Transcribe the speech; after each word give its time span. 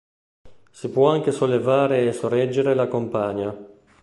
Si 0.71 0.89
può 0.89 1.11
anche 1.11 1.31
sollevare 1.31 2.07
e 2.07 2.11
sorreggere 2.11 2.73
la 2.73 2.87
compagna. 2.87 3.55